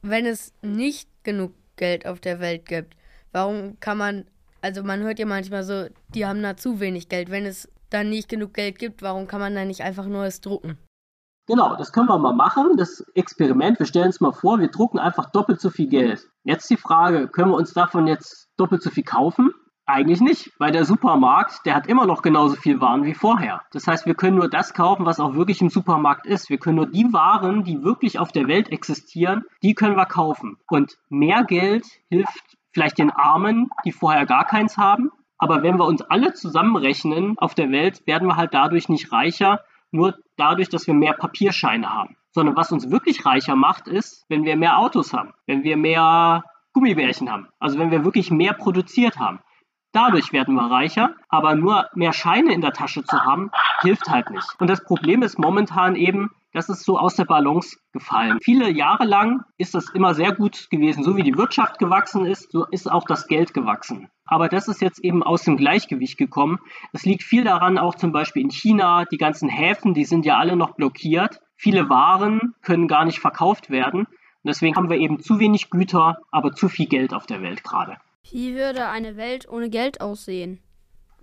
Wenn 0.03 0.25
es 0.25 0.53
nicht 0.62 1.10
genug 1.24 1.53
Geld 1.75 2.05
auf 2.05 2.20
der 2.20 2.39
Welt 2.39 2.67
gibt, 2.67 2.96
Warum 3.32 3.80
kann 3.80 3.98
man, 3.98 4.26
also 4.62 4.84
man 4.84 5.02
hört 5.02 5.20
ja 5.20 5.26
manchmal 5.26 5.64
so, 5.64 5.86
die 6.14 6.26
haben 6.26 6.42
da 6.42 6.58
zu 6.58 6.80
wenig 6.80 7.10
Geld. 7.10 7.32
Wenn 7.32 7.46
es 7.46 7.70
dann 7.90 8.10
nicht 8.10 8.30
genug 8.30 8.54
Geld 8.54 8.80
gibt, 8.80 9.02
warum 9.02 9.28
kann 9.28 9.40
man 9.40 9.56
dann 9.56 9.68
nicht 9.68 9.82
einfach 9.82 10.06
Neues 10.06 10.42
drucken? 10.42 10.78
Genau, 11.48 11.76
das 11.76 11.92
können 11.92 12.08
wir 12.08 12.18
mal 12.18 12.34
machen, 12.34 12.78
das 12.78 13.04
Experiment. 13.16 13.80
Wir 13.80 13.86
stellen 13.86 14.08
uns 14.08 14.22
mal 14.22 14.32
vor, 14.32 14.60
wir 14.60 14.70
drucken 14.70 15.00
einfach 15.00 15.32
doppelt 15.32 15.60
so 15.60 15.70
viel 15.70 15.88
Geld. 15.88 16.28
Jetzt 16.44 16.70
die 16.70 16.78
Frage, 16.78 17.28
können 17.28 17.52
wir 17.52 17.58
uns 17.58 17.74
davon 17.74 18.08
jetzt 18.08 18.50
doppelt 18.58 18.82
so 18.82 18.90
viel 18.90 19.04
kaufen? 19.04 19.52
Eigentlich 19.86 20.22
nicht, 20.22 20.52
weil 20.60 20.72
der 20.72 20.86
Supermarkt, 20.86 21.66
der 21.66 21.76
hat 21.76 21.88
immer 21.88 22.06
noch 22.06 22.22
genauso 22.22 22.56
viel 22.56 22.80
Waren 22.80 23.04
wie 23.04 23.16
vorher. 23.16 23.64
Das 23.74 23.88
heißt, 23.88 24.06
wir 24.06 24.16
können 24.16 24.38
nur 24.38 24.50
das 24.50 24.74
kaufen, 24.74 25.06
was 25.06 25.20
auch 25.20 25.34
wirklich 25.34 25.62
im 25.62 25.70
Supermarkt 25.70 26.26
ist. 26.28 26.50
Wir 26.50 26.60
können 26.60 26.78
nur 26.78 26.90
die 26.90 27.12
Waren, 27.12 27.64
die 27.64 27.84
wirklich 27.84 28.20
auf 28.20 28.32
der 28.32 28.48
Welt 28.48 28.72
existieren, 28.72 29.44
die 29.64 29.74
können 29.74 29.98
wir 29.98 30.06
kaufen. 30.06 30.58
Und 30.70 30.98
mehr 31.10 31.44
Geld 31.44 31.86
hilft 32.10 32.58
vielleicht 32.74 32.98
den 32.98 33.12
Armen, 33.12 33.70
die 33.86 33.92
vorher 33.92 34.25
gar 34.25 34.46
keins 34.46 34.78
haben. 34.78 35.12
Aber 35.38 35.63
wenn 35.63 35.78
wir 35.78 35.86
uns 35.86 36.01
alle 36.01 36.34
zusammenrechnen 36.34 37.38
auf 37.38 37.56
der 37.56 37.72
Welt, 37.72 38.06
werden 38.06 38.28
wir 38.28 38.36
halt 38.36 38.54
dadurch 38.54 38.90
nicht 38.90 39.12
reicher, 39.12 39.62
nur 39.92 40.16
dadurch, 40.38 40.70
dass 40.70 40.88
wir 40.88 40.94
mehr 40.94 41.13
Papierscheine 41.13 41.92
haben. 41.92 42.16
Sondern 42.32 42.56
was 42.56 42.72
uns 42.72 42.92
wirklich 42.92 43.25
reicher 43.25 43.56
macht, 43.56 43.88
ist, 43.88 44.25
wenn 44.30 44.44
wir 44.44 44.56
mehr 44.56 44.78
Autos 44.78 45.13
haben, 45.13 45.34
wenn 45.48 45.63
wir 45.63 45.78
mehr 45.78 46.44
Gummibärchen 46.74 47.30
haben, 47.30 47.50
also 47.60 47.78
wenn 47.78 47.92
wir 47.92 48.06
wirklich 48.06 48.32
mehr 48.32 48.54
produziert 48.54 49.18
haben. 49.18 49.40
Dadurch 49.92 50.32
werden 50.32 50.56
wir 50.56 50.72
reicher, 50.72 51.16
aber 51.28 51.56
nur 51.56 51.90
mehr 51.94 52.13
Scheine 52.13 52.54
in 52.54 52.62
der 52.62 52.72
Tasche 52.72 53.04
zu 53.04 53.25
haben, 53.25 53.51
hilft 53.82 54.10
halt 54.10 54.30
nicht. 54.30 54.48
Und 54.60 54.70
das 54.70 54.86
Problem 54.86 55.22
ist 55.22 55.38
momentan 55.38 55.96
eben, 55.96 56.32
das 56.53 56.70
ist 56.70 56.84
so 56.84 56.98
aus 56.98 57.15
der 57.15 57.25
Balance 57.25 57.77
gefallen. 57.93 58.39
Viele 58.41 58.70
Jahre 58.70 59.05
lang 59.05 59.43
ist 59.58 59.74
das 59.74 59.89
immer 59.89 60.13
sehr 60.13 60.34
gut 60.34 60.70
gewesen. 60.70 61.03
So 61.03 61.15
wie 61.15 61.24
die 61.24 61.38
Wirtschaft 61.38 61.79
gewachsen 61.79 62.25
ist, 62.25 62.51
so 62.51 62.65
ist 62.65 62.91
auch 62.91 63.05
das 63.05 63.27
Geld 63.27 63.53
gewachsen. 63.53 64.10
Aber 64.25 64.50
das 64.50 64.67
ist 64.67 64.81
jetzt 64.81 65.03
eben 65.03 65.24
aus 65.24 65.43
dem 65.43 65.58
Gleichgewicht 65.58 66.17
gekommen. 66.17 66.60
Es 66.93 67.05
liegt 67.05 67.24
viel 67.24 67.43
daran, 67.43 67.77
auch 67.77 67.96
zum 67.96 68.12
Beispiel 68.12 68.43
in 68.43 68.51
China, 68.51 69.05
die 69.05 69.17
ganzen 69.17 69.50
Häfen, 69.50 69.93
die 69.93 70.05
sind 70.05 70.25
ja 70.25 70.38
alle 70.38 70.55
noch 70.55 70.75
blockiert. 70.75 71.39
Viele 71.55 71.89
Waren 71.89 72.55
können 72.62 72.88
gar 72.88 73.05
nicht 73.05 73.20
verkauft 73.20 73.70
werden. 73.70 74.01
Und 74.01 74.48
deswegen 74.48 74.75
haben 74.75 74.89
wir 74.89 74.98
eben 74.98 75.20
zu 75.20 75.39
wenig 75.39 75.70
Güter, 75.70 76.17
aber 76.31 76.53
zu 76.53 76.67
viel 76.67 76.88
Geld 76.88 77.13
auf 77.13 77.25
der 77.25 77.41
Welt 77.41 77.63
gerade. 77.63 77.98
Wie 78.29 78.55
würde 78.55 78.88
eine 78.88 79.17
Welt 79.17 79.48
ohne 79.50 79.70
Geld 79.70 80.01
aussehen? 80.01 80.60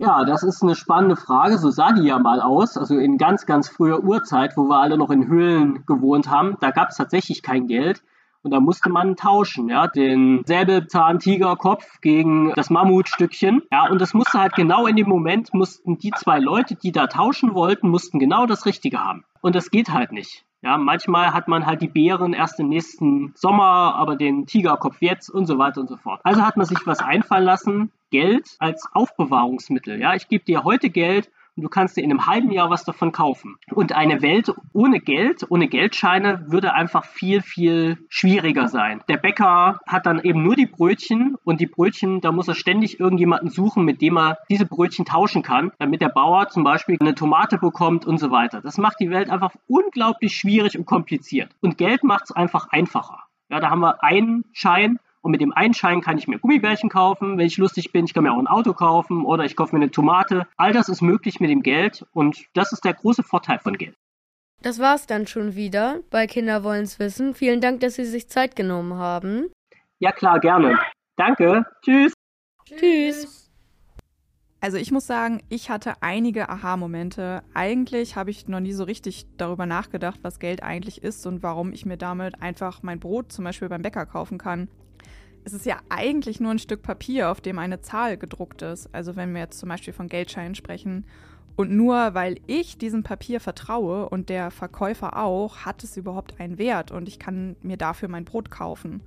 Ja, 0.01 0.23
das 0.23 0.43
ist 0.43 0.63
eine 0.63 0.75
spannende 0.75 1.17
Frage. 1.17 1.57
So 1.57 1.71
sah 1.71 1.91
die 1.91 2.03
ja 2.03 2.19
mal 2.19 2.39
aus. 2.39 2.77
Also 2.77 2.97
in 2.97 3.17
ganz, 3.17 3.45
ganz 3.45 3.67
früher 3.67 4.01
Urzeit, 4.01 4.55
wo 4.55 4.63
wir 4.69 4.79
alle 4.79 4.97
noch 4.97 5.09
in 5.09 5.27
Höhlen 5.27 5.85
gewohnt 5.85 6.29
haben, 6.29 6.55
da 6.61 6.71
gab 6.71 6.89
es 6.89 6.95
tatsächlich 6.95 7.43
kein 7.43 7.67
Geld. 7.67 8.01
Und 8.41 8.51
da 8.51 8.61
musste 8.61 8.89
man 8.89 9.17
tauschen, 9.17 9.67
ja, 9.67 9.87
den 9.87 10.43
Säbelzahntigerkopf 10.45 11.99
gegen 11.99 12.53
das 12.55 12.69
Mammutstückchen. 12.69 13.63
Ja, 13.73 13.89
und 13.89 13.99
das 13.99 14.13
musste 14.13 14.39
halt 14.39 14.55
genau 14.55 14.87
in 14.87 14.95
dem 14.95 15.09
Moment, 15.09 15.53
mussten 15.53 15.97
die 15.97 16.11
zwei 16.11 16.39
Leute, 16.39 16.75
die 16.75 16.93
da 16.93 17.07
tauschen 17.07 17.53
wollten, 17.53 17.89
mussten 17.89 18.19
genau 18.19 18.45
das 18.45 18.65
Richtige 18.65 19.03
haben. 19.03 19.25
Und 19.41 19.55
das 19.55 19.69
geht 19.69 19.89
halt 19.89 20.13
nicht. 20.13 20.45
Ja, 20.61 20.77
manchmal 20.77 21.33
hat 21.33 21.47
man 21.47 21.65
halt 21.65 21.81
die 21.81 21.87
Beeren 21.87 22.33
erst 22.33 22.59
im 22.59 22.67
nächsten 22.67 23.31
Sommer, 23.35 23.95
aber 23.95 24.17
den 24.17 24.45
Tigerkopf 24.45 24.97
jetzt 24.99 25.29
und 25.29 25.45
so 25.45 25.57
weiter 25.57 25.79
und 25.79 25.87
so 25.87 25.95
fort. 25.95 26.19
Also 26.23 26.41
hat 26.41 26.57
man 26.57 26.65
sich 26.65 26.79
was 26.85 26.99
einfallen 26.99 27.45
lassen, 27.45 27.91
Geld 28.11 28.55
als 28.59 28.89
Aufbewahrungsmittel. 28.91 29.99
Ja, 30.01 30.15
ich 30.15 30.27
gebe 30.27 30.43
dir 30.43 30.65
heute 30.65 30.89
Geld 30.89 31.31
und 31.59 31.63
du 31.63 31.69
kannst 31.69 31.97
dir 31.97 32.03
in 32.05 32.09
einem 32.09 32.25
halben 32.25 32.51
Jahr 32.51 32.69
was 32.69 32.85
davon 32.85 33.11
kaufen. 33.11 33.57
Und 33.73 33.91
eine 33.91 34.21
Welt 34.21 34.53
ohne 34.71 35.01
Geld, 35.01 35.45
ohne 35.49 35.67
Geldscheine 35.67 36.45
würde 36.47 36.73
einfach 36.73 37.03
viel, 37.03 37.41
viel 37.41 37.97
schwieriger 38.07 38.69
sein. 38.69 39.01
Der 39.09 39.17
Bäcker 39.17 39.81
hat 39.85 40.05
dann 40.05 40.21
eben 40.21 40.41
nur 40.41 40.55
die 40.55 40.67
Brötchen 40.67 41.35
und 41.43 41.59
die 41.59 41.65
Brötchen, 41.65 42.21
da 42.21 42.31
muss 42.31 42.47
er 42.47 42.55
ständig 42.55 43.01
irgendjemanden 43.01 43.49
suchen, 43.49 43.83
mit 43.83 44.01
dem 44.01 44.17
er 44.17 44.37
diese 44.49 44.65
Brötchen 44.65 45.03
tauschen 45.03 45.43
kann, 45.43 45.73
damit 45.79 45.99
der 45.99 46.07
Bauer 46.07 46.47
zum 46.47 46.63
Beispiel 46.63 46.95
eine 46.97 47.13
Tomate 47.13 47.57
bekommt 47.57 48.05
und 48.05 48.19
so 48.19 48.31
weiter. 48.31 48.61
Das 48.61 48.77
macht 48.77 49.01
die 49.01 49.09
Welt 49.09 49.29
einfach 49.29 49.51
unglaublich 49.67 50.37
schwierig 50.37 50.77
und 50.77 50.85
kompliziert. 50.85 51.51
Und 51.59 51.77
Geld 51.77 52.05
macht 52.05 52.23
es 52.23 52.31
einfach 52.31 52.69
einfacher. 52.69 53.25
Ja, 53.49 53.59
da 53.59 53.69
haben 53.69 53.81
wir 53.81 54.01
einen 54.01 54.45
Schein 54.53 54.97
und 55.21 55.31
mit 55.31 55.41
dem 55.41 55.53
einen 55.53 55.73
Schein 55.73 56.01
kann 56.01 56.17
ich 56.17 56.27
mir 56.27 56.39
Gummibärchen 56.39 56.89
kaufen, 56.89 57.37
wenn 57.37 57.45
ich 57.45 57.57
lustig 57.57 57.91
bin. 57.91 58.05
Ich 58.05 58.13
kann 58.13 58.23
mir 58.23 58.31
auch 58.31 58.39
ein 58.39 58.47
Auto 58.47 58.73
kaufen 58.73 59.25
oder 59.25 59.45
ich 59.45 59.55
kaufe 59.55 59.75
mir 59.75 59.81
eine 59.81 59.91
Tomate. 59.91 60.47
All 60.57 60.73
das 60.73 60.89
ist 60.89 61.01
möglich 61.01 61.39
mit 61.39 61.49
dem 61.49 61.61
Geld 61.61 62.05
und 62.13 62.45
das 62.53 62.71
ist 62.71 62.85
der 62.85 62.93
große 62.93 63.23
Vorteil 63.23 63.59
von 63.59 63.77
Geld. 63.77 63.95
Das 64.61 64.79
war's 64.79 65.07
dann 65.07 65.25
schon 65.25 65.55
wieder 65.55 65.99
bei 66.09 66.27
Kinder 66.27 66.63
wollen's 66.63 66.99
wissen. 66.99 67.33
Vielen 67.33 67.61
Dank, 67.61 67.79
dass 67.79 67.95
Sie 67.95 68.05
sich 68.05 68.27
Zeit 68.29 68.55
genommen 68.55 68.95
haben. 68.95 69.49
Ja 69.99 70.11
klar, 70.11 70.39
gerne. 70.39 70.77
Danke. 71.15 71.65
Tschüss. 71.81 72.13
Tschüss. 72.65 73.49
Also 74.61 74.77
ich 74.77 74.91
muss 74.91 75.07
sagen, 75.07 75.41
ich 75.47 75.69
hatte 75.69 76.01
einige 76.01 76.49
Aha-Momente. 76.49 77.43
Eigentlich 77.53 78.17
habe 78.17 78.29
ich 78.29 78.49
noch 78.49 78.59
nie 78.59 78.73
so 78.73 78.83
richtig 78.83 79.25
darüber 79.37 79.65
nachgedacht, 79.65 80.19
was 80.21 80.39
Geld 80.39 80.61
eigentlich 80.61 81.01
ist 81.01 81.25
und 81.25 81.41
warum 81.41 81.71
ich 81.71 81.85
mir 81.85 81.95
damit 81.95 82.41
einfach 82.41 82.83
mein 82.83 82.99
Brot 82.99 83.31
zum 83.31 83.45
Beispiel 83.45 83.69
beim 83.69 83.81
Bäcker 83.81 84.05
kaufen 84.05 84.37
kann. 84.37 84.67
Es 85.45 85.53
ist 85.53 85.65
ja 85.65 85.77
eigentlich 85.89 86.39
nur 86.39 86.51
ein 86.51 86.59
Stück 86.59 86.81
Papier, 86.81 87.31
auf 87.31 87.41
dem 87.41 87.59
eine 87.59 87.81
Zahl 87.81 88.17
gedruckt 88.17 88.61
ist. 88.61 88.93
Also 88.93 89.15
wenn 89.15 89.33
wir 89.33 89.41
jetzt 89.41 89.59
zum 89.59 89.69
Beispiel 89.69 89.93
von 89.93 90.07
Geldscheinen 90.07 90.55
sprechen. 90.55 91.05
Und 91.55 91.71
nur 91.71 92.13
weil 92.13 92.37
ich 92.47 92.77
diesem 92.77 93.03
Papier 93.03 93.39
vertraue 93.41 94.07
und 94.07 94.29
der 94.29 94.49
Verkäufer 94.49 95.17
auch, 95.17 95.57
hat 95.65 95.83
es 95.83 95.97
überhaupt 95.97 96.39
einen 96.39 96.57
Wert 96.57 96.91
und 96.91 97.07
ich 97.09 97.19
kann 97.19 97.57
mir 97.61 97.75
dafür 97.75 98.07
mein 98.07 98.23
Brot 98.23 98.49
kaufen. 98.49 99.01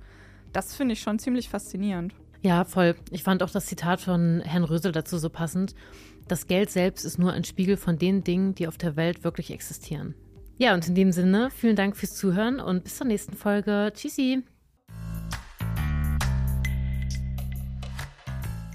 Das 0.51 0.75
finde 0.75 0.93
ich 0.93 1.01
schon 1.01 1.17
ziemlich 1.17 1.49
faszinierend. 1.49 2.13
Ja, 2.43 2.65
voll. 2.65 2.95
Ich 3.09 3.23
fand 3.23 3.41
auch 3.41 3.49
das 3.49 3.65
Zitat 3.65 4.01
von 4.01 4.41
Herrn 4.41 4.65
Rösel 4.65 4.91
dazu 4.91 5.17
so 5.17 5.29
passend. 5.29 5.73
Das 6.27 6.45
Geld 6.45 6.69
selbst 6.69 7.05
ist 7.05 7.17
nur 7.17 7.33
ein 7.33 7.43
Spiegel 7.43 7.77
von 7.77 7.97
den 7.97 8.23
Dingen, 8.23 8.53
die 8.53 8.67
auf 8.67 8.77
der 8.77 8.95
Welt 8.95 9.23
wirklich 9.23 9.49
existieren. 9.51 10.13
Ja, 10.57 10.73
und 10.73 10.87
in 10.87 10.93
dem 10.93 11.11
Sinne, 11.11 11.49
vielen 11.49 11.75
Dank 11.75 11.97
fürs 11.97 12.15
Zuhören 12.15 12.59
und 12.59 12.83
bis 12.83 12.97
zur 12.97 13.07
nächsten 13.07 13.35
Folge. 13.35 13.91
Tschüssi. 13.95 14.43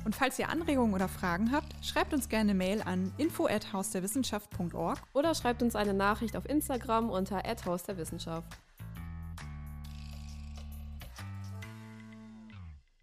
Und 0.08 0.16
falls 0.16 0.38
ihr 0.38 0.48
Anregungen 0.48 0.94
oder 0.94 1.06
Fragen 1.06 1.52
habt, 1.52 1.84
schreibt 1.84 2.14
uns 2.14 2.30
gerne 2.30 2.52
eine 2.52 2.54
Mail 2.54 2.80
an 2.80 3.12
info@hausderwissenschaft.org 3.18 5.02
oder 5.12 5.34
schreibt 5.34 5.62
uns 5.62 5.76
eine 5.76 5.92
Nachricht 5.92 6.34
auf 6.34 6.48
Instagram 6.48 7.10
unter 7.10 7.42
Haus 7.66 7.82
der 7.82 7.98
Wissenschaft. 7.98 8.48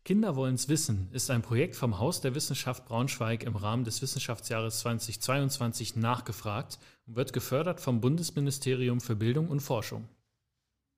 Kinder 0.03 0.35
wollen's 0.35 0.67
wissen 0.67 1.07
ist 1.11 1.29
ein 1.29 1.43
Projekt 1.43 1.75
vom 1.75 1.99
Haus 1.99 2.21
der 2.21 2.33
Wissenschaft 2.33 2.85
Braunschweig 2.85 3.43
im 3.43 3.55
Rahmen 3.55 3.83
des 3.83 4.01
Wissenschaftsjahres 4.01 4.79
2022 4.79 5.95
nachgefragt 5.95 6.79
und 7.05 7.17
wird 7.17 7.33
gefördert 7.33 7.81
vom 7.81 8.01
Bundesministerium 8.01 8.99
für 8.99 9.15
Bildung 9.15 9.49
und 9.49 9.59
Forschung. 9.59 10.09